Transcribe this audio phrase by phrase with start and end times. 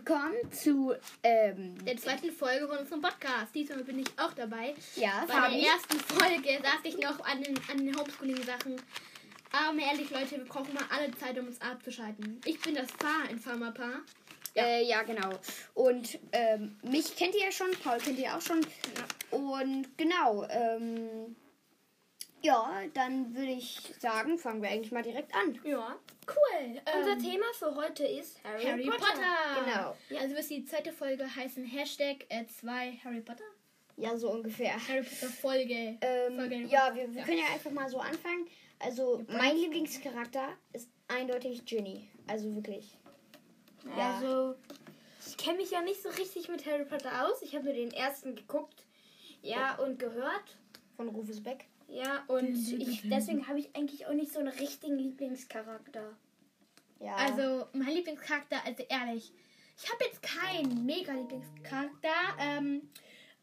[0.00, 3.54] willkommen zu ähm, der zweiten Folge von unserem Podcast.
[3.54, 4.74] Diesmal bin ich auch dabei.
[4.96, 5.60] Ja, Bei Fabi.
[5.60, 8.80] der ersten Folge saß ich noch an den, an den Homeschooling-Sachen.
[9.52, 12.40] Aber mal ehrlich, Leute, wir brauchen mal alle Zeit, um uns abzuschalten.
[12.46, 14.00] Ich bin das Fahr in Pharmapa.
[14.56, 15.38] Äh, ja, genau.
[15.74, 18.66] Und ähm, mich kennt ihr ja schon, Paul kennt ihr auch schon.
[19.30, 21.36] Und genau, ähm,
[22.42, 25.58] ja, dann würde ich sagen, fangen wir eigentlich mal direkt an.
[25.64, 25.96] Ja,
[26.28, 26.80] cool.
[26.96, 29.04] Unser Ähm, Thema für heute ist Harry, Harry Potter.
[29.04, 29.64] Potter.
[30.08, 30.20] Genau.
[30.20, 32.26] Also wird die zweite Folge heißen Hashtag
[32.60, 33.44] 2 Harry Potter.
[33.96, 34.74] Ja, so ungefähr.
[34.88, 35.98] Harry Potter Folge.
[36.00, 38.46] Ähm, Folge ja, wir, wir können ja einfach mal so anfangen.
[38.78, 42.08] Also, mein Lieblingscharakter ist eindeutig Ginny.
[42.26, 42.96] Also wirklich.
[43.96, 44.14] Ja.
[44.14, 44.54] Also,
[45.26, 47.42] ich kenne mich ja nicht so richtig mit Harry Potter aus.
[47.42, 48.84] Ich habe nur den ersten geguckt.
[49.42, 50.56] Ja, und gehört.
[50.96, 51.66] Von Rufus Beck.
[51.90, 56.16] Ja, und ich, deswegen habe ich eigentlich auch nicht so einen richtigen Lieblingscharakter.
[57.00, 57.16] Ja.
[57.16, 59.32] Also, mein Lieblingscharakter, also ehrlich,
[59.76, 62.88] ich habe jetzt keinen mega Lieblingscharakter, ähm,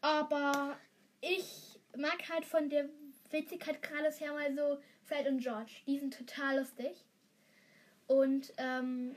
[0.02, 0.77] aber
[1.21, 2.88] ich mag halt von der
[3.31, 5.71] Witzigkeit gerade her mal so Fred und George.
[5.86, 7.03] Die sind total lustig.
[8.08, 9.16] Und ähm,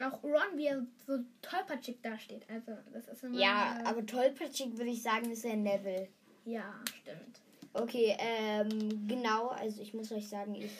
[0.00, 2.48] auch Ron, wie er so tollpatschig dasteht.
[2.50, 3.38] Also, das ist immer.
[3.38, 6.08] ja, äh, aber tollpatschig würde ich sagen, ist der Neville.
[6.44, 7.40] Ja, stimmt.
[7.74, 10.70] Okay, ähm, genau, also ich muss euch sagen, ich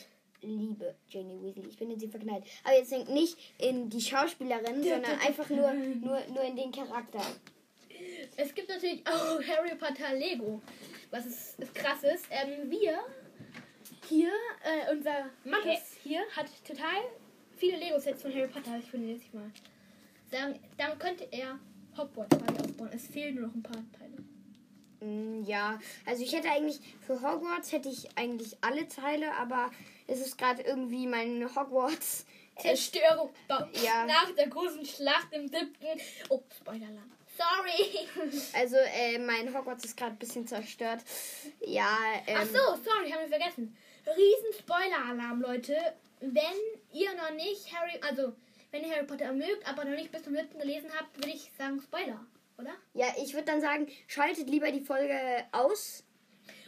[0.43, 1.69] liebe Janie Weasley.
[1.69, 2.45] Ich bin in sie verknallt.
[2.65, 7.23] Aber jetzt denkt nicht in die Schauspielerin, sondern einfach nur, nur, nur in den Charakter.
[8.37, 10.61] Es gibt natürlich auch Harry Potter Lego.
[11.11, 12.27] Was ist, ist krass ist.
[12.31, 12.98] Ähm, wir
[14.09, 14.31] hier,
[14.65, 17.03] äh, unser Mattes hier, hat total
[17.57, 18.79] viele Lego-Sets von Harry Potter.
[18.79, 19.51] Ich finde jetzt mal.
[20.31, 21.59] Dann, dann könnte er
[21.97, 22.91] Hogwarts quasi aufbauen.
[22.93, 24.17] Es fehlen nur noch ein paar Teile.
[25.03, 29.70] Mm, Ja, also ich hätte eigentlich, für Hogwarts hätte ich eigentlich alle Teile, aber
[30.06, 32.27] es ist gerade irgendwie mein Hogwarts.
[32.58, 33.30] Zerstörung
[33.83, 34.05] ja.
[34.05, 36.01] nach der großen Schlacht im siebten.
[36.29, 37.11] Oh, Spoilerland.
[37.36, 38.08] Sorry.
[38.52, 41.01] also äh, mein Hogwarts ist gerade ein bisschen zerstört.
[41.61, 41.96] Ja,
[42.27, 43.77] ähm, Ach so, sorry, haben wir vergessen.
[44.07, 45.77] Riesen Spoiler-Alarm, Leute.
[46.20, 46.42] Wenn
[46.92, 48.35] ihr noch nicht Harry, also
[48.70, 51.51] wenn ihr Harry Potter mögt, aber noch nicht bis zum siebten gelesen habt, würde ich
[51.57, 52.24] sagen Spoiler,
[52.58, 52.73] oder?
[52.95, 55.17] ja, ich würde dann sagen, schaltet lieber die Folge
[55.52, 56.05] aus.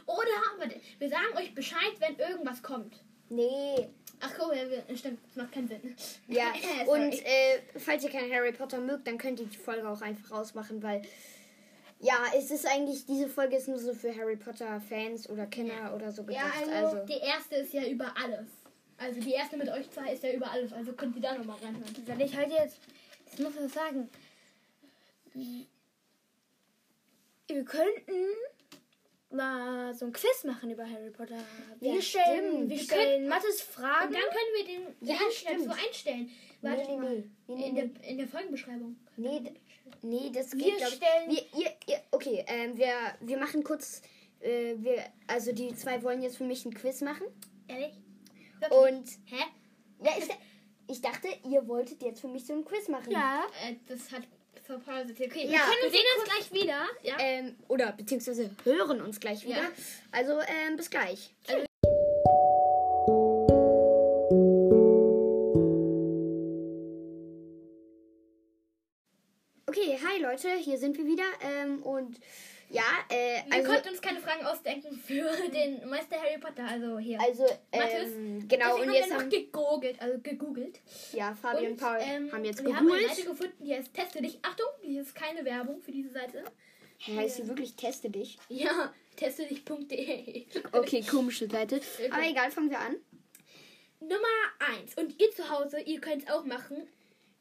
[0.06, 2.94] Oder, warte, wir sagen euch Bescheid, wenn irgendwas kommt.
[3.30, 3.88] Nee,
[4.20, 5.96] Ach ja, wir, stimmt, das macht keinen Sinn.
[6.28, 6.52] Ja,
[6.86, 10.30] und äh, falls ihr keinen Harry Potter mögt, dann könnt ihr die Folge auch einfach
[10.30, 11.02] rausmachen, weil
[12.00, 15.94] ja, es ist eigentlich, diese Folge ist nur so für Harry Potter Fans oder Kenner
[15.94, 16.68] oder so ja, gedacht.
[16.74, 18.48] also, also, die erste ist ja über alles.
[18.96, 21.56] Also die erste mit euch zwei ist ja über alles, also könnt ihr da nochmal
[21.56, 21.84] reinhören.
[22.06, 22.78] Soll ich heute jetzt,
[23.30, 24.08] das muss man sagen,
[27.48, 28.26] wir könnten
[29.30, 31.38] mal so ein Quiz machen über Harry Potter.
[31.80, 32.70] Wir Ja, stellen, stimmt.
[32.70, 34.12] wir Wir stellen Und Fragen.
[34.12, 35.64] dann können wir den Ja, stimmt.
[35.64, 36.30] so einstellen.
[36.62, 37.16] Warte nee, mal.
[37.48, 38.96] nee, nee, In, der, in der Folgenbeschreibung.
[39.16, 39.42] nee,
[40.02, 40.94] nee, das Wir geht, glaub ich.
[40.96, 44.02] stellen- Wir, ihr, ihr, okay, ähm, wir, wir machen kurz,
[44.40, 47.26] äh, wir, also die zwei wollen jetzt für mich ein Quiz machen
[47.68, 47.92] Ehrlich?
[48.70, 49.42] und, Hä?
[50.02, 50.28] ja, ich,
[50.86, 53.10] ich dachte, ihr wolltet jetzt für mich so ein Quiz machen.
[53.10, 53.44] Ja.
[53.68, 54.22] Äh, das hat
[54.66, 55.20] Paul gesagt.
[55.20, 56.86] Okay, Ja, wir können sehen uns gleich wieder.
[57.02, 57.16] Ja.
[57.18, 59.56] Ähm, oder beziehungsweise hören uns gleich wieder.
[59.56, 59.70] Ja.
[60.10, 61.34] Also, ähm, bis gleich.
[69.66, 71.24] Okay, hi Leute, hier sind wir wieder.
[71.42, 72.18] Ähm, und
[72.70, 76.66] ja, äh, wir also, konnten uns keine Fragen ausdenken für den Meister Harry Potter.
[76.66, 77.20] Also hier.
[77.20, 80.80] also ähm, genau, und jetzt haben wir gegoogelt, also gegoogelt.
[81.12, 83.16] ja, Fabi und, Paul ähm, haben jetzt wir haben eine gegoogelt.
[83.16, 84.38] Seite gefunden, die heißt Teste dich.
[84.42, 86.44] Achtung, hier ist keine Werbung für diese Seite.
[87.06, 88.38] heißt sie wirklich Teste dich?
[88.48, 90.46] Ja, teste dich.de.
[90.72, 91.80] Okay, komische Seite.
[92.10, 92.96] Aber egal, fangen wir an.
[94.00, 94.16] Nummer
[94.80, 94.96] 1.
[94.96, 96.86] Und ihr zu Hause, ihr könnt es auch machen.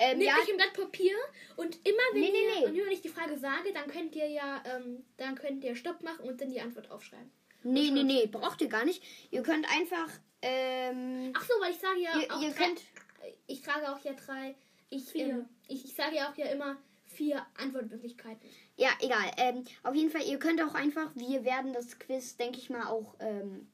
[0.06, 1.16] Ähm, Nehmt ja, euch ein Blatt Papier
[1.56, 2.80] und immer wenn Nee, nee, ihr nee.
[2.82, 6.02] und wenn ich die Frage sage, dann könnt ihr ja ähm, dann könnt ihr Stopp
[6.04, 7.32] machen und dann die Antwort aufschreiben.
[7.64, 9.02] nee, nee, nee, braucht ihr gar nicht.
[9.32, 10.10] Ihr könnt einfach,
[10.42, 12.82] ähm, Ach so, weil ich sage ja Ihr- auch ihr drei, könnt-
[13.48, 14.56] ich trage auch ja drei
[14.90, 15.16] ich.
[15.16, 18.50] Ähm, ich ich sage ja auch ja immer vier Antwortmöglichkeiten.
[18.76, 19.32] Ja, egal.
[19.38, 22.88] Ähm, auf jeden Fall, ihr könnt auch einfach, wir werden das Quiz, denke ich mal,
[22.88, 23.68] auch ähm,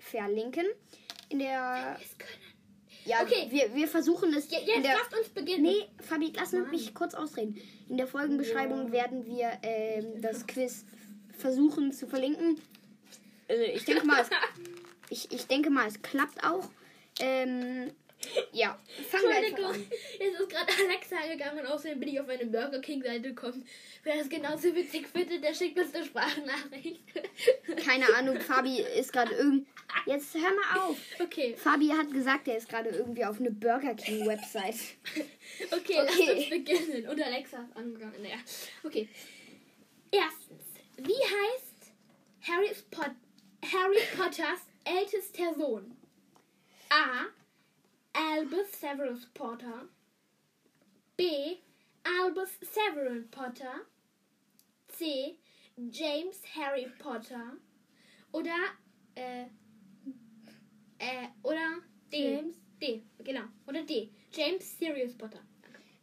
[0.00, 0.66] verlinken.
[1.28, 1.98] In der.
[2.18, 2.51] Können.
[3.04, 3.46] Ja, Okay.
[3.50, 4.50] wir, wir versuchen es.
[4.50, 5.62] Ja, jetzt der, lasst uns beginnen.
[5.62, 6.70] nee, Fabi, lass Nein.
[6.70, 7.60] mich kurz ausreden.
[7.88, 10.84] In der Folgenbeschreibung werden wir ähm, das Quiz
[11.36, 12.60] versuchen zu verlinken.
[13.48, 14.30] Äh, ich denke mal, es,
[15.10, 16.70] ich, ich denke mal, es klappt auch.
[17.20, 17.90] Ähm,
[18.52, 18.78] ja,
[19.10, 19.98] fangen wir einfach Entschuldigung, an.
[20.18, 23.66] jetzt ist gerade Alexa gegangen und außerdem bin ich auf eine Burger King Seite gekommen.
[24.04, 27.02] Wer das genauso witzig findet, der schickt uns eine Sprachnachricht.
[27.84, 29.66] Keine Ahnung, Fabi ist gerade irgend.
[30.06, 30.96] Jetzt hör mal auf.
[31.20, 34.74] Okay, Fabi hat gesagt, er ist gerade irgendwie auf eine Burger King Website.
[35.14, 35.26] okay,
[35.70, 35.94] Okay.
[35.98, 37.08] lass uns beginnen.
[37.08, 38.22] Und Alexa ist angegangen.
[38.22, 38.36] Naja,
[38.84, 39.08] okay.
[40.10, 40.62] Erstens,
[40.98, 41.92] wie heißt
[42.48, 43.10] Harry, Pot
[43.64, 45.96] Harry Potters ältester Sohn?
[46.90, 47.26] A.
[48.14, 49.88] Albus Severus Potter.
[51.16, 51.58] B.
[52.04, 53.86] Albus Severin Potter.
[54.88, 55.38] C.
[55.76, 57.56] James Harry Potter.
[58.32, 58.56] Oder,
[59.14, 59.44] äh,
[60.98, 61.78] äh, oder
[62.10, 62.34] D.
[62.34, 62.56] James?
[62.80, 63.44] D, genau.
[63.66, 64.10] Oder D.
[64.32, 65.40] James Sirius Potter.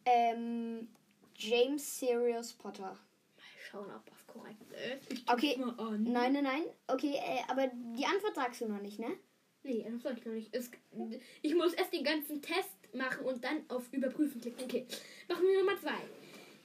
[0.05, 0.87] Ähm,
[1.35, 2.91] James Sirius Potter.
[2.91, 5.11] Mal schauen, ob das korrekt ist.
[5.11, 5.57] Ich Okay.
[5.57, 6.63] Nein, nein, nein.
[6.87, 9.17] Okay, äh, aber die Antwort sagst du noch nicht, ne?
[9.63, 10.55] Nee, das soll ich noch nicht.
[10.55, 10.71] Es,
[11.41, 14.63] ich muss erst den ganzen Test machen und dann auf Überprüfen klicken.
[14.63, 14.85] Okay,
[15.27, 15.99] machen wir Nummer zwei.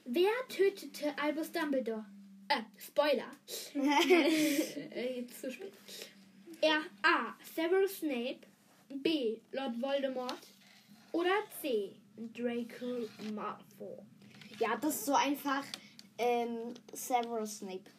[0.05, 2.05] Wer tötete Albus Dumbledore?
[2.47, 3.31] Äh, Spoiler.
[3.75, 5.73] äh, jetzt zu spät.
[6.61, 7.35] Er A.
[7.55, 8.39] Severus Snape.
[8.89, 9.37] B.
[9.51, 10.47] Lord Voldemort.
[11.11, 11.31] Oder
[11.61, 11.91] C.
[12.15, 13.97] Draco Malfoy.
[14.59, 15.63] Ja, das ist so einfach.
[16.17, 17.91] Ähm, Severus Snape.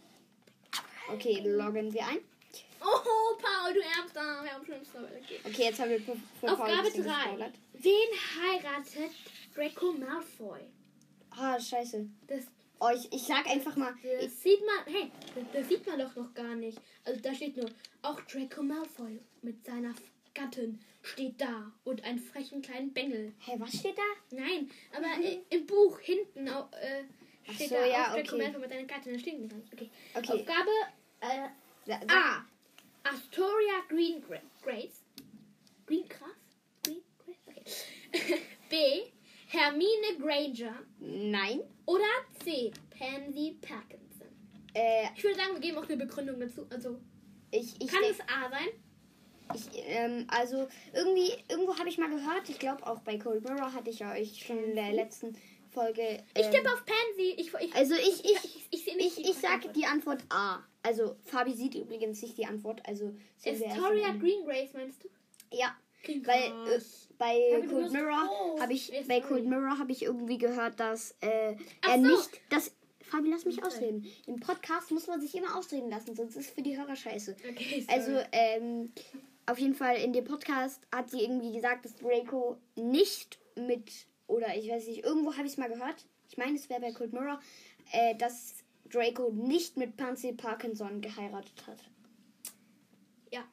[1.13, 2.19] Okay, loggen wir ein.
[2.87, 4.45] Oh, Paul, du Ärmster.
[4.45, 5.41] Wir haben schon Okay.
[5.45, 6.13] Okay, jetzt haben wir für,
[6.43, 7.13] Aufgabe bisschen 3.
[7.13, 7.55] gespoilert.
[7.73, 7.93] Wen
[8.37, 9.13] heiratet
[9.55, 10.61] Draco Malfoy?
[11.31, 12.09] Ah, scheiße.
[12.29, 12.45] Das
[12.79, 13.95] Oh, ich, ich sag einfach mal.
[14.03, 16.79] Ich, Das sieht man, hey, das, das sieht man doch noch gar nicht.
[17.05, 17.71] Also da steht nur,
[18.03, 19.95] auch Draco Malfoy mit seiner
[20.35, 23.33] Gattin steht da und einen frechen kleinen Bengel.
[23.39, 24.37] hä, was steht da?
[24.37, 27.05] Nein, aber äh, im Buch hinten äh,
[27.55, 28.43] steht so, da ja, auch Draco okay.
[28.43, 29.13] Malfoy mit seiner Gattin.
[29.15, 29.73] Da steht nicht ganz.
[29.73, 29.91] Okay.
[30.15, 30.33] Okay.
[30.33, 30.71] Aufgabe
[31.21, 32.45] äh, A.
[33.13, 35.05] Astoria Green Gra Grace.
[35.87, 36.97] Green Grace?
[38.13, 38.43] Okay.
[38.71, 38.77] B.
[39.49, 40.75] Hermine Granger.
[40.99, 41.61] Nein.
[41.87, 42.05] Oder
[42.45, 42.73] C.
[42.91, 44.29] Pansy Parkinson.
[44.75, 46.67] Äh, Ich würde sagen, wir geben auch eine Begründung dazu.
[46.71, 47.01] Also,
[47.53, 48.69] ich, ich, kann es A sein?
[49.55, 53.73] ich ähm, also irgendwie, irgendwo habe ich mal gehört, ich glaube auch bei Cold Mirror
[53.73, 55.37] hatte ich ja euch schon in der letzten
[55.77, 56.25] Folge.
[56.35, 57.35] Ich ähm, tippe auf Pansy.
[57.37, 59.77] Ich, ich, Also ich, ich, ich, ich ich, die ich sag Antwort.
[59.77, 60.59] die Antwort A.
[60.83, 62.81] Also Fabi sieht übrigens nicht die Antwort.
[62.89, 63.15] Also
[63.45, 64.13] Astoria.
[64.13, 65.09] Green Grace meinst du?
[65.53, 65.77] Ja,
[66.25, 66.45] weil
[66.75, 66.81] äh,
[67.19, 69.21] bei Fabi, Cold Mirror habe ich bei.
[69.21, 71.99] Cold Mirror habe ich irgendwie gehört, dass äh, er so.
[71.99, 73.67] nicht, dass Fabi, lass mich Okay.
[73.67, 74.07] ausreden.
[74.27, 77.37] Im Podcast muss man sich immer ausreden lassen, sonst ist es für die Hörer scheiße.
[77.51, 77.85] Okay.
[77.89, 78.93] Also, ähm,
[79.47, 83.93] auf jeden Fall in dem Podcast hat sie irgendwie gesagt, dass Draco nicht mit,
[84.27, 86.93] oder ich weiß nicht, irgendwo habe ich es mal gehört, ich meine, es wäre bei
[86.93, 87.41] Cold Mirror,
[87.93, 88.55] äh, dass
[88.91, 91.79] Draco nicht mit Pansy Parkinson geheiratet hat.
[93.31, 93.45] Ja.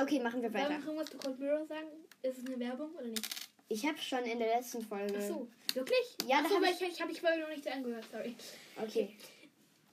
[0.00, 0.78] Okay, machen wir weiter.
[0.78, 1.88] noch irgendwas zu Cold Mirror sagen?
[2.22, 3.28] Ist es eine Werbung oder nicht?
[3.68, 5.14] Ich habe schon in der letzten Folge.
[5.18, 6.16] Ach so, wirklich?
[6.26, 8.04] Ja, Ach da so, hab weil ich- ich, ich habe die Folge noch nicht angehört,
[8.12, 8.34] sorry.
[8.82, 9.16] Okay.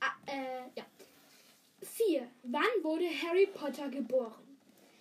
[0.00, 0.84] Ah, äh, ja.
[1.82, 2.26] 4.
[2.44, 4.58] Wann wurde Harry Potter geboren?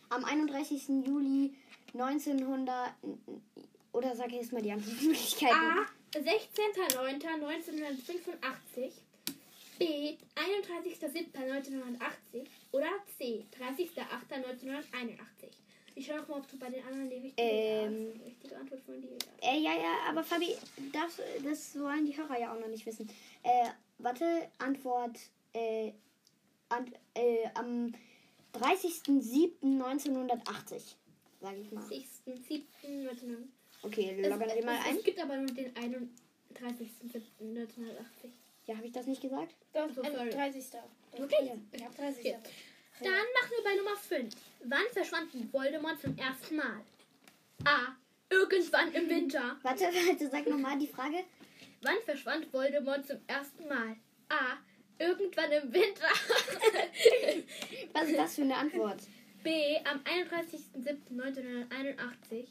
[0.10, 1.06] Am 31.
[1.06, 1.54] Juli
[1.94, 2.94] 1900.
[3.94, 5.56] Oder sag ich jetzt mal die Antwortmöglichkeiten.
[5.56, 5.86] A.
[6.16, 8.92] 16.09.1985.
[9.80, 10.18] B.
[10.36, 12.46] 31.07.1980.
[12.72, 13.44] Oder C.
[13.60, 15.18] 30.08.1981.
[15.96, 18.14] Ich schaue noch mal, ob du bei den anderen die richtige, Ähm.
[18.16, 19.28] die richtige Antwort von dir hast.
[19.42, 20.56] Äh, ja, ja, aber Fabi,
[20.92, 23.08] das, das wollen die Hörer ja auch noch nicht wissen.
[23.44, 23.70] Äh,
[24.00, 25.20] warte, Antwort,
[25.54, 25.94] äh,
[26.70, 27.94] an, äh, am
[28.54, 30.96] 30.07.1980,
[31.40, 31.84] sage ich mal.
[31.86, 33.46] 6.07.1980.
[33.84, 34.98] Okay, Es, loggen wir mal es, ein.
[34.98, 38.30] es gibt aber nur den 31.07.1980.
[38.66, 39.54] Ja, habe ich das nicht gesagt?
[39.74, 40.30] Doch, so, sorry.
[40.30, 40.64] 30.
[41.18, 41.50] Wirklich?
[41.80, 42.20] Ja, 30.
[42.20, 42.38] Okay.
[43.02, 44.34] Dann machen wir bei Nummer 5.
[44.66, 46.80] Wann verschwand Voldemort zum ersten Mal?
[47.66, 47.94] A.
[48.30, 49.58] Irgendwann im Winter.
[49.64, 51.26] Warte, warte, sag nochmal die Frage.
[51.82, 53.98] Wann verschwand Voldemort zum ersten Mal?
[54.30, 54.58] A.
[55.00, 56.08] Irgendwann im Winter.
[57.94, 59.02] Was ist das für eine Antwort?
[59.44, 59.76] B.
[59.84, 62.46] Am 31.07.1981.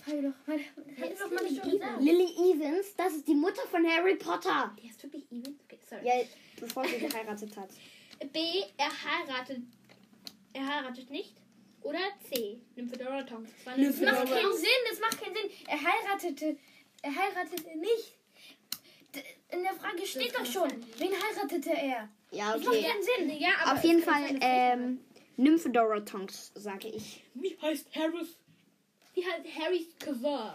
[0.05, 0.59] Frage doch mal.
[0.97, 2.01] Hätte doch mal Lily schon gesagt.
[2.01, 4.75] Lily Evans, das ist die Mutter von Harry Potter.
[4.83, 5.59] Der ist wirklich Evans?
[5.65, 6.07] Okay, sorry.
[6.07, 6.15] Ja,
[6.59, 7.69] bevor sie geheiratet hat.
[8.33, 8.39] B.
[8.79, 9.59] Er heiratet.
[10.59, 11.35] Er heiratet nicht.
[11.83, 12.61] Oder C.
[12.75, 13.51] Nymphedora Tonks.
[13.65, 15.51] Das macht keinen Sinn, das macht keinen Sinn.
[15.69, 16.57] Er heiratete,
[17.03, 18.17] er heiratete nicht.
[19.51, 20.85] In der Frage steht doch schon, sein.
[20.99, 22.09] wen heiratete er?
[22.33, 22.83] Ja, Das macht okay.
[22.89, 23.39] keinen Sinn.
[23.39, 24.99] Ja, aber Auf jeden Fall ähm,
[25.37, 27.23] Nymphedora Tonks, sage ich.
[27.35, 28.37] Wie heißt Harris?
[29.15, 30.51] Wie heißt Harrys Cousin?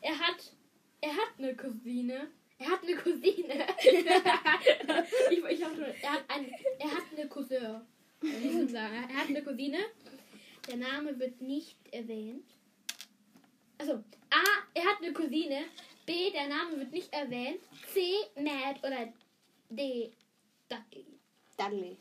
[0.00, 0.52] Er hat.
[1.00, 2.28] Er hat eine Cousine.
[2.60, 3.66] Er hat eine Cousine.
[5.30, 5.84] ich, ich hab schon.
[6.02, 6.48] Er hat ein.
[6.78, 7.80] Er hat eine Cousin.
[8.22, 9.08] Schon sagen.
[9.10, 9.78] Er hat eine Cousine.
[10.68, 12.44] Der Name wird nicht erwähnt.
[13.78, 13.92] Also,
[14.30, 14.44] A.
[14.74, 15.64] Er hat eine Cousine.
[16.04, 16.30] B.
[16.30, 17.60] Der Name wird nicht erwähnt.
[17.92, 18.14] C.
[18.36, 19.12] Mad oder
[19.70, 20.10] D.
[20.68, 21.06] Dudley.
[21.56, 21.96] Dudley.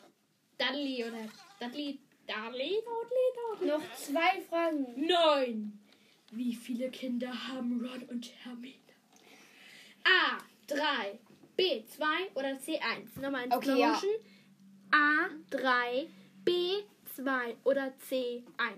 [0.57, 1.99] Dudley oder Dudley.
[2.27, 3.67] Dudley, Dudley, Dudley.
[3.69, 4.85] Noch zwei Fragen.
[5.07, 5.79] Neun.
[6.31, 8.75] Wie viele Kinder haben Ron und Hermine?
[10.03, 10.37] A.
[10.67, 11.19] 3.
[11.55, 11.85] B.
[11.85, 12.05] 2
[12.35, 12.77] oder C.
[12.79, 13.15] 1.
[13.17, 14.01] Nochmal in Okay, ja.
[14.91, 14.91] Motion.
[14.91, 15.29] A.
[15.49, 16.07] 3.
[16.43, 16.83] B.
[17.15, 18.43] 2 oder C.
[18.57, 18.73] 1.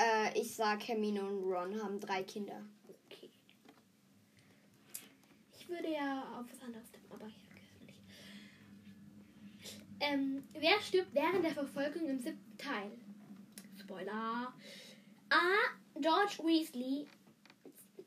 [0.00, 2.62] Äh, ich sag, Hermine und Ron haben drei Kinder.
[3.06, 3.28] Okay.
[5.58, 8.00] Ich würde ja auf was anderes tippen, aber sage es nicht.
[10.00, 12.92] Ähm, wer stirbt während der Verfolgung im siebten Teil?
[13.80, 14.52] Spoiler.
[15.30, 16.00] A.
[16.00, 17.06] George Weasley.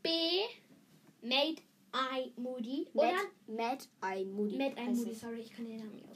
[0.02, 0.10] B.
[1.22, 1.62] Made
[1.94, 2.88] Eye Moody.
[2.94, 4.58] Oder Mad, Mad Eye Moody.
[4.58, 6.11] Mad Eye heißt Moody, sorry, ich kann den Namen nicht.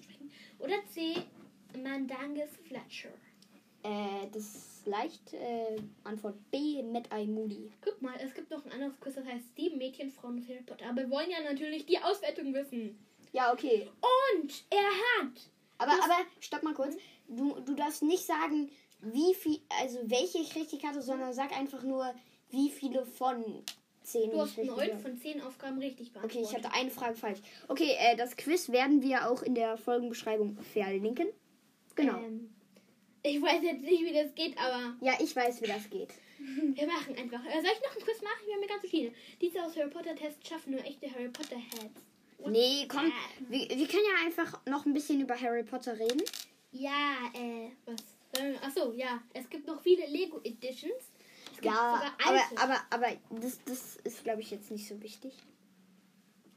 [0.59, 1.15] Oder C.
[1.81, 3.09] Mandangus Fletcher.
[3.83, 5.33] Äh, das ist leicht.
[5.33, 7.71] Äh, Antwort B, Mad Eye Moody.
[7.81, 10.63] Guck mal, es gibt noch ein anderes Quiz, das heißt Sieben Mädchen, Frauen und Harry
[10.63, 10.87] Potter.
[10.87, 12.97] Aber wir wollen ja natürlich die Auswertung wissen.
[13.31, 13.89] Ja, okay.
[14.41, 15.49] Und er hat.
[15.77, 16.95] Aber, aber, stopp mal kurz.
[17.27, 18.71] Du, du darfst nicht sagen,
[19.01, 22.13] wie viel, also welche ich richtig hatte, sondern sag einfach nur,
[22.49, 23.63] wie viele von
[24.05, 24.97] zehn Du ich hast richtig neun hatte.
[24.99, 26.49] von zehn Aufgaben richtig Okay, beantwortet.
[26.49, 27.39] ich hatte eine Frage falsch.
[27.67, 31.27] Okay, äh, das Quiz werden wir auch in der Folgenbeschreibung verlinken.
[31.95, 32.17] Genau.
[32.19, 32.53] Ähm,
[33.23, 36.09] ich weiß jetzt nicht, wie das geht, aber Ja, ich weiß, wie das geht.
[36.39, 37.43] wir machen einfach.
[37.45, 38.45] Äh, soll ich noch einen Quiz machen?
[38.45, 39.13] Wir haben ja ganz verschiedene.
[39.41, 42.01] Diese aus Harry Potter Tests schaffen nur echte Harry Potter Heads.
[42.37, 43.07] Und- Nee, komm.
[43.07, 43.49] Ja.
[43.49, 46.21] Wir, wir können ja einfach noch ein bisschen über Harry Potter reden.
[46.71, 47.95] Ja, äh, was?
[48.37, 49.21] wir- Achso, ja.
[49.33, 50.93] Es gibt noch viele Lego Editions.
[51.55, 55.01] Es gibt Ja, sogar aber, aber, aber das, das ist, glaube ich, jetzt nicht so
[55.01, 55.33] wichtig.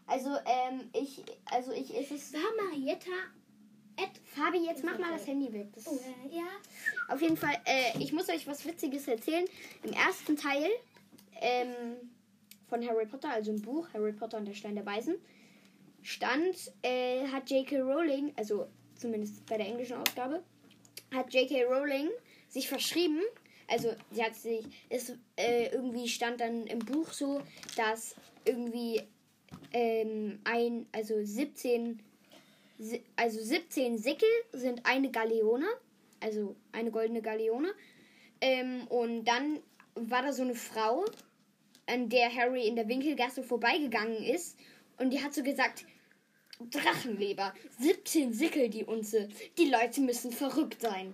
[0.06, 2.32] Also, ähm, ich, also ich, ist es.
[2.32, 3.10] War Marietta
[3.96, 5.68] at Fabi, jetzt mach mal das Handy weg.
[5.74, 6.46] Das Oh, äh, ja.
[7.08, 9.44] Auf jeden Fall, äh, ich muss euch was Witziges erzählen.
[9.82, 10.68] Im ersten Teil
[11.40, 11.74] ähm,
[12.68, 15.16] von Harry Potter, also im Buch Harry Potter und der Stein der Weisen,
[16.02, 17.80] stand, äh, hat J.K.
[17.80, 20.42] Rowling, also zumindest bei der englischen Ausgabe,
[21.12, 21.64] hat J.K.
[21.64, 22.08] Rowling
[22.48, 23.20] sich verschrieben.
[23.68, 27.42] Also sie hat sich, es äh, irgendwie stand dann im Buch so,
[27.76, 29.02] dass irgendwie
[29.72, 32.00] ähm, ein, also 17,
[32.78, 35.66] si- also 17 Sickel sind eine Galeone,
[36.20, 37.72] also eine goldene Galeone.
[38.40, 39.60] Ähm, und dann
[39.94, 41.04] war da so eine Frau,
[41.86, 44.56] an der Harry in der Winkelgasse vorbeigegangen ist.
[44.98, 45.84] Und die hat so gesagt,
[46.70, 49.28] Drachenleber, 17 Sickel die Unze.
[49.56, 51.12] Die Leute müssen verrückt sein.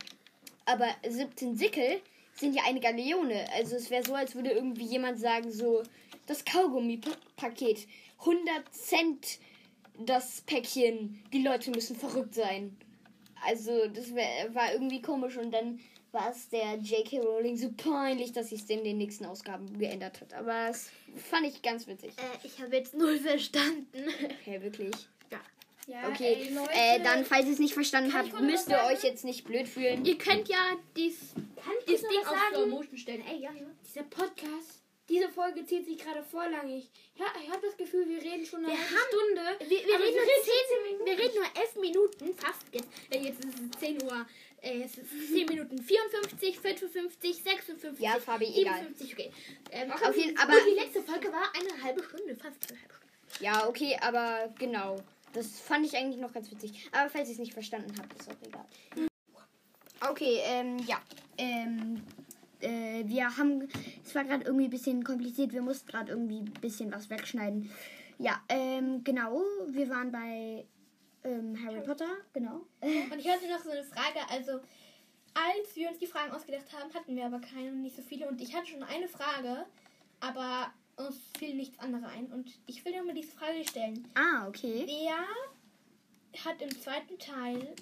[0.64, 2.00] Aber 17 Sickel
[2.36, 3.46] sind ja eine Galeone.
[3.54, 5.82] Also es wäre so, als würde irgendwie jemand sagen, so,
[6.26, 7.86] das Kaugummi-Paket,
[8.20, 9.38] 100 Cent
[9.98, 12.76] das Päckchen, die Leute müssen verrückt sein.
[13.46, 15.80] Also das wär, war irgendwie komisch und dann
[16.12, 17.20] war es der J.K.
[17.20, 20.32] Rowling so peinlich, dass sie es in den nächsten Ausgaben geändert hat.
[20.32, 22.12] Aber das fand ich ganz witzig.
[22.16, 23.86] Äh, ich habe jetzt null verstanden.
[24.40, 24.94] Okay, wirklich.
[25.86, 26.70] Ja, Okay, ey, Leute.
[26.72, 30.04] äh, dann, falls ihr es nicht verstanden habt, müsst ihr euch jetzt nicht blöd fühlen.
[30.04, 31.18] Ihr könnt ja dies,
[31.62, 32.70] Kann ich dieses kurz Ding auf Slow sagen?
[32.70, 33.24] Motion stellen.
[33.30, 33.66] Ey, ja, ja.
[33.86, 36.88] Dieser Podcast, diese Folge zieht sich gerade vorrangig.
[37.16, 39.70] Ja, ich habe das Gefühl, wir reden schon eine Wir halbe haben- Stunde.
[39.70, 41.06] Wir, wir, reden nur reden 10, 10 Minuten.
[41.06, 42.88] wir reden nur 11 Minuten, fast jetzt.
[43.10, 44.26] Äh, jetzt ist es 10 Uhr.
[44.62, 48.80] Äh, es ist 10 Minuten 54, 55, 56, Ja, Fabi, egal.
[48.80, 49.30] 57, okay.
[49.70, 53.44] Ähm, Auf jeden- aber- die letzte Folge war eine halbe Stunde, fast eine halbe Stunde.
[53.44, 54.96] Ja, okay, aber genau.
[55.34, 56.88] Das fand ich eigentlich noch ganz witzig.
[56.92, 58.64] Aber falls ihr es nicht verstanden habt, ist auch egal.
[60.10, 61.00] Okay, ähm, ja.
[61.36, 62.02] Ähm,
[62.60, 63.68] äh, wir haben.
[64.04, 65.52] Es war gerade irgendwie ein bisschen kompliziert.
[65.52, 67.70] Wir mussten gerade irgendwie ein bisschen was wegschneiden.
[68.18, 69.42] Ja, ähm, genau.
[69.68, 70.64] Wir waren bei
[71.24, 72.62] ähm, Harry Potter, genau.
[72.80, 74.60] Und ich hatte noch so eine Frage, also
[75.34, 78.28] als wir uns die Fragen ausgedacht haben, hatten wir aber keine, nicht so viele.
[78.28, 79.66] Und ich hatte schon eine Frage,
[80.20, 82.26] aber uns fiel nichts anderes ein.
[82.32, 84.06] Und ich will dir mal diese Frage stellen.
[84.14, 84.84] Ah, okay.
[84.86, 87.74] Wer hat im zweiten Teil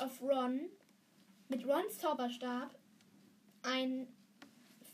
[0.00, 0.60] auf Ron
[1.48, 2.74] mit Rons Zauberstab
[3.62, 4.08] ein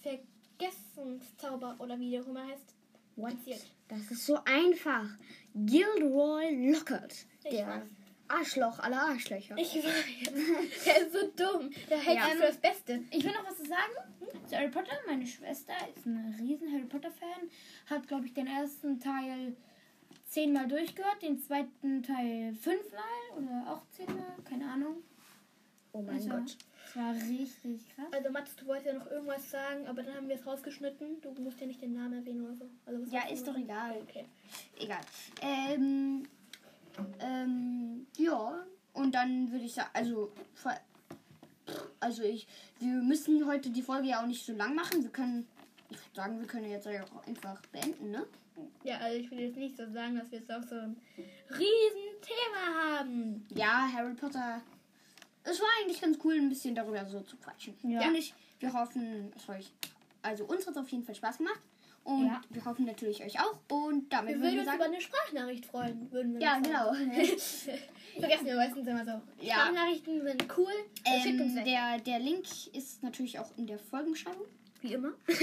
[0.03, 2.75] Vergessenszauber oder wie der auch immer heißt,
[3.17, 3.67] platziert?
[3.89, 5.09] Das ist so einfach.
[5.55, 7.27] Gilderoy Lockhart.
[7.45, 7.87] Der.
[8.31, 9.57] Arschloch aller Arschlöcher.
[9.59, 10.85] Ich weiß.
[10.85, 11.71] Der ist so dumm.
[11.91, 12.27] Der hält Ja.
[12.29, 13.01] für das Beste.
[13.11, 13.93] Ich will noch was zu sagen.
[14.49, 14.97] Zu Harry Potter.
[15.07, 17.49] Meine Schwester ist ein riesen Harry Potter Fan.
[17.87, 19.57] Hat, glaube ich, den ersten Teil
[20.29, 23.03] zehnmal durchgehört, den zweiten Teil fünfmal
[23.37, 24.97] oder auch zehnmal, keine Ahnung.
[25.93, 26.57] oh mein Also, Gott.
[26.87, 28.07] Es war richtig krass.
[28.13, 31.21] Also Mats, du wolltest ja noch irgendwas sagen, aber dann haben wir es rausgeschnitten.
[31.21, 32.71] Du musst ja nicht den Namen erwähnen oder so.
[32.87, 33.97] Also, Ja, ist doch egal.
[34.03, 34.25] Okay.
[34.79, 35.01] Egal.
[35.43, 36.25] Ähm,
[37.21, 38.65] ähm, ja.
[38.93, 40.33] Und dann würde ich sagen, also,
[42.01, 42.47] also ich,
[42.79, 45.03] wir müssen heute die Folge ja auch nicht so lang machen.
[45.03, 45.47] Wir können,
[45.89, 48.27] ich würde sagen, wir können jetzt ja auch einfach beenden, ne?
[48.85, 50.97] Ja, also ich will jetzt nicht so sagen, dass wir jetzt auch so ein
[51.51, 53.47] riesen Thema haben.
[53.55, 54.61] Ja, Harry Potter.
[55.45, 57.75] Es war eigentlich ganz cool, ein bisschen darüber so zu quatschen.
[57.83, 58.07] Ja.
[58.07, 59.73] Und ich, wir hoffen, es euch,
[60.23, 61.61] also uns hat es auf jeden Fall Spaß gemacht.
[62.05, 62.41] Und Ja.
[62.51, 63.59] wir hoffen natürlich euch auch.
[63.69, 66.53] Und damit Wir würden würden wir uns über sagen, eine Sprachnachricht freuen, würden wir ja,
[66.55, 66.63] sagen.
[66.65, 66.93] genau.
[68.21, 69.21] Vergessen wir meistens immer so.
[69.45, 69.55] Ja.
[69.55, 70.73] Sprachnachrichten sind cool.
[71.07, 71.27] Uns
[71.57, 74.47] ähm, der, der Link ist natürlich auch in der Folgenbeschreibung.
[74.81, 75.13] Wie immer.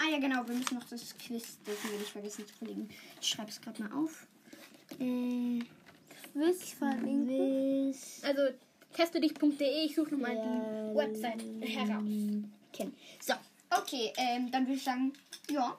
[0.00, 2.88] Ah ja, genau, wir müssen noch das Quiz, dürfen wir nicht vergessen zu verlinken.
[3.20, 4.28] Ich schreibe es gerade mal auf.
[5.00, 5.58] Äh,
[6.32, 7.92] Quiz verlinken.
[8.22, 8.42] Also
[8.94, 12.04] testedich.de, ich suche nochmal die Website heraus.
[12.72, 12.94] Kennen.
[13.20, 13.34] So,
[13.78, 15.12] okay, ähm, dann würde ich sagen,
[15.50, 15.76] ja.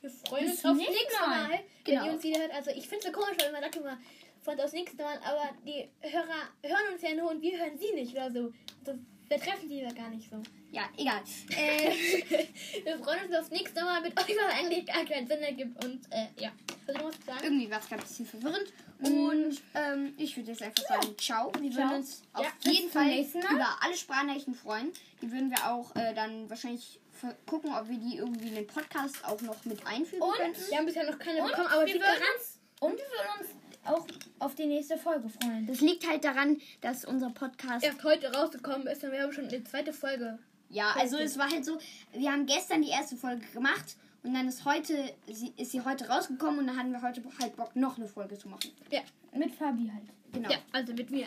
[0.00, 1.28] Wir freuen Bis uns aufs nächste Mal.
[1.28, 2.06] Mal, wenn Genau.
[2.06, 2.52] ihr uns wieder hört.
[2.52, 3.98] Also ich finde es so komisch, weil man sagt immer,
[4.42, 7.92] freut aufs nächste Mal, aber die Hörer hören uns ja nur und wir hören sie
[7.92, 8.52] nicht oder so.
[8.84, 8.98] Also,
[9.32, 10.36] wir treffen sie ja gar nicht so.
[10.70, 11.22] Ja, egal.
[11.56, 11.90] Äh,
[12.84, 15.82] wir freuen uns aufs nächste Mal mit euch, was eigentlich gar keinen Sinn ergibt.
[15.84, 16.50] Und äh, ja,
[16.86, 17.44] ich noch was sagen?
[17.44, 18.72] irgendwie war es gerade ein bisschen verwirrend.
[19.00, 21.50] Und ähm, ich würde jetzt einfach sagen, ciao.
[21.58, 21.94] Wir würden Ciao.
[21.96, 24.92] uns auf Ja, jeden bis zum Fall über alle Sprachnachrichten freuen.
[25.20, 27.00] Die würden wir auch äh, dann wahrscheinlich
[27.46, 30.60] gucken, ob wir die irgendwie in den Podcast auch noch mit einfügen Und könnten.
[30.68, 33.48] Wir haben bisher noch keine Und bekommen, aber wir würden uns, und wir würden uns
[33.84, 34.06] auch
[34.38, 35.66] auf die nächste Folge freuen.
[35.66, 37.84] Das liegt halt daran, dass unser Podcast.
[37.84, 40.38] erst heute rausgekommen ist und wir haben schon eine zweite Folge.
[40.68, 41.78] Ja, also es war halt so,
[42.12, 46.08] wir haben gestern die erste Folge gemacht und dann ist heute, sie, ist sie heute
[46.08, 48.70] rausgekommen und dann hatten wir heute halt Bock, noch eine Folge zu machen.
[48.90, 49.00] Ja,
[49.36, 50.04] Mit Fabi halt.
[50.32, 50.48] Genau.
[50.50, 51.26] ja also mit mir.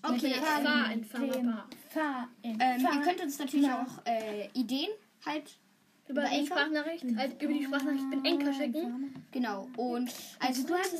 [0.00, 4.06] Okay, ähm, Fahr in Dem Pharma Fahr in ähm, Fahr- ihr könnt uns natürlich auch
[4.06, 4.90] äh, Ideen
[5.26, 5.58] halt
[6.06, 6.46] Über Über die?
[6.46, 9.24] Sprachnachricht, also über die Sprachnachricht mit Enka schicken.
[9.32, 9.68] Genau.
[9.76, 10.94] Und also du hast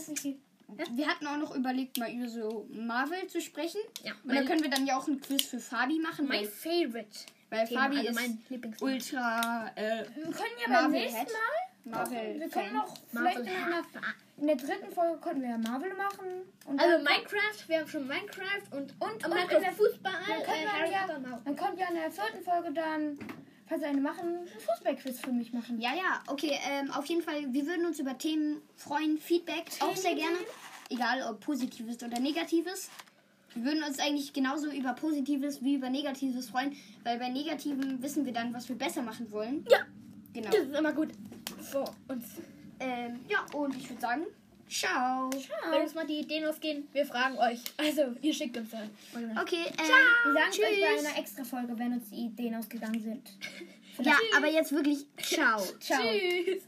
[0.92, 3.80] wir hatten auch noch überlegt, mal über so Marvel zu sprechen.
[4.04, 6.46] Ja, Und dann können wir dann ja auch ein Quiz für Fabi machen, mein weil,
[6.48, 7.08] Favorite.
[7.50, 11.16] weil Thema, Fabi also ist ultra äh, Wir können ja Marvel beim nächsten.
[11.32, 11.58] Mal.
[11.84, 12.40] Marvel.
[12.40, 13.82] Wir können noch vielleicht in der,
[14.36, 16.26] in der dritten Folge konnten wir ja Marvel machen.
[16.66, 20.40] Und Also Minecraft, wir haben schon Minecraft und, Und- und Minecraft in der- Fußball, dann
[20.40, 23.18] äh, können wir Harry ja- dann könnt ihr in der vierten Folge dann,
[23.68, 25.80] falls eine machen, ein Fußballquiz für mich machen.
[25.80, 26.58] Ja, ja, okay.
[26.68, 30.36] Ähm, auf jeden Fall, wir würden uns über Themen freuen, Feedback auch sehr gerne.
[30.90, 32.90] Egal ob positives oder negatives.
[33.54, 38.24] Wir würden uns eigentlich genauso über positives wie über negatives freuen, weil bei negativen wissen
[38.24, 39.64] wir dann, was wir besser machen wollen.
[39.70, 39.78] Ja.
[40.32, 40.50] Genau.
[40.50, 41.08] Das ist immer gut
[41.60, 42.24] für uns.
[42.80, 44.22] Ähm, ja, und ich würde sagen,
[44.68, 45.30] ciao.
[45.70, 47.60] Wenn uns mal die Ideen ausgehen, wir fragen euch.
[47.76, 48.90] Also, ihr schickt uns dann.
[49.40, 51.06] Okay, äh, Wir sagen es euch bei tschüss.
[51.06, 53.30] einer extra Folge, wenn uns die Ideen ausgegangen sind.
[54.00, 55.60] Ja, aber jetzt wirklich ciao.
[55.80, 56.00] Ciao.
[56.00, 56.62] Tschüss.